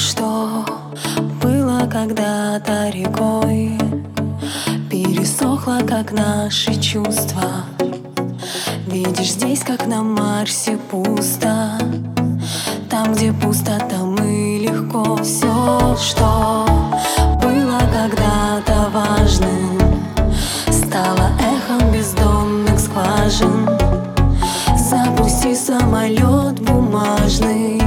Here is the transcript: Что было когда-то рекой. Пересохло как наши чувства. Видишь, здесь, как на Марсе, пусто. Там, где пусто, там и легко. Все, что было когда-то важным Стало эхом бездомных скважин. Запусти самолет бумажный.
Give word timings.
Что 0.00 0.64
было 1.42 1.86
когда-то 1.86 2.88
рекой. 2.88 3.78
Пересохло 4.90 5.80
как 5.86 6.12
наши 6.12 6.74
чувства. 6.80 7.66
Видишь, 8.86 9.32
здесь, 9.32 9.60
как 9.60 9.86
на 9.86 10.02
Марсе, 10.02 10.78
пусто. 10.90 11.78
Там, 12.88 13.12
где 13.12 13.30
пусто, 13.30 13.78
там 13.90 14.14
и 14.24 14.66
легко. 14.66 15.16
Все, 15.22 15.94
что 16.00 16.64
было 17.42 17.80
когда-то 17.92 18.88
важным 18.94 19.78
Стало 20.70 21.30
эхом 21.38 21.92
бездомных 21.92 22.80
скважин. 22.80 23.68
Запусти 24.78 25.54
самолет 25.54 26.58
бумажный. 26.60 27.79